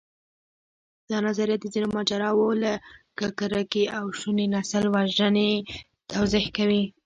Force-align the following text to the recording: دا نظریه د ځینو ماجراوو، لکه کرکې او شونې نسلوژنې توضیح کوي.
دا 1.09 1.17
نظریه 1.27 1.57
د 1.59 1.65
ځینو 1.73 1.87
ماجراوو، 1.97 2.47
لکه 2.63 3.25
کرکې 3.39 3.83
او 3.97 4.05
شونې 4.19 4.45
نسلوژنې 4.53 5.51
توضیح 6.11 6.45
کوي. 6.57 6.83